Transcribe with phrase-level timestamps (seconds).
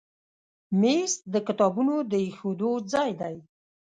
[0.81, 3.35] مېز د کتابونو د ایښودو ځای دی.